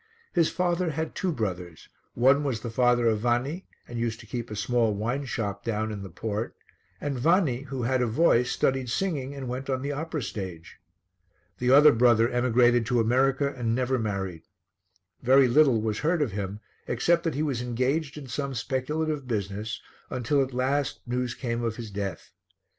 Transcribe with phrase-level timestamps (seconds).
[0.33, 4.49] His father had two brothers, one was the father of Vanni and used to keep
[4.49, 6.55] a small wine shop down in the port
[6.99, 10.77] and Vanni, who had a voice, studied singing and went on the opera stage.
[11.59, 14.41] The other brother emigrated to America and never married.
[15.21, 19.83] Very little was heard of him, except that he was engaged in some speculative business,
[20.09, 22.31] until at last news came of his death.